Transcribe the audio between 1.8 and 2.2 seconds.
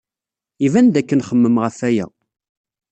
waya.